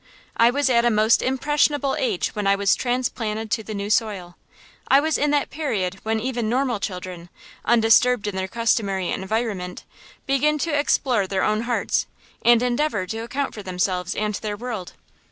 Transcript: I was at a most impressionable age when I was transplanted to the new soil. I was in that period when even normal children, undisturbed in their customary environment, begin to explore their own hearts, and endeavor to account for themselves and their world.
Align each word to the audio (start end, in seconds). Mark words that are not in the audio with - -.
I 0.35 0.49
was 0.49 0.67
at 0.67 0.83
a 0.83 0.89
most 0.89 1.21
impressionable 1.21 1.95
age 1.95 2.29
when 2.29 2.47
I 2.47 2.55
was 2.55 2.73
transplanted 2.73 3.51
to 3.51 3.61
the 3.63 3.75
new 3.75 3.91
soil. 3.91 4.35
I 4.87 4.99
was 4.99 5.15
in 5.15 5.29
that 5.29 5.51
period 5.51 5.99
when 6.01 6.19
even 6.19 6.49
normal 6.49 6.79
children, 6.79 7.29
undisturbed 7.65 8.25
in 8.25 8.35
their 8.35 8.47
customary 8.47 9.11
environment, 9.11 9.83
begin 10.25 10.57
to 10.57 10.73
explore 10.75 11.27
their 11.27 11.43
own 11.43 11.61
hearts, 11.69 12.07
and 12.41 12.63
endeavor 12.63 13.05
to 13.05 13.19
account 13.19 13.53
for 13.53 13.61
themselves 13.61 14.15
and 14.15 14.33
their 14.33 14.57
world. 14.57 14.93